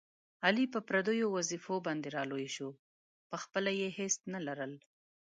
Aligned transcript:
علي 0.45 0.65
په 0.73 0.79
پردیو 0.87 1.27
وظېفو 1.37 1.75
باندې 1.87 2.07
را 2.15 2.23
لوی 2.31 2.47
شو، 2.55 2.67
په 3.29 3.35
خپله 3.43 3.71
یې 3.79 3.89
هېڅ 3.99 4.15
نه 4.33 4.39
لرل. 4.47 4.73